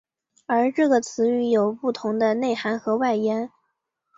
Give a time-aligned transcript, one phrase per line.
[0.47, 3.51] 而这个词语有不同的内涵和外延。